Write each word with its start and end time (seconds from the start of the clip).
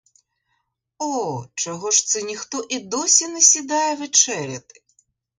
О, 0.97 1.45
чого 1.55 1.91
ж 1.91 2.05
це 2.05 2.21
ніхто 2.21 2.65
і 2.69 2.79
досі 2.79 3.27
не 3.27 3.41
сідає 3.41 3.95
вечеряти? 3.95 4.83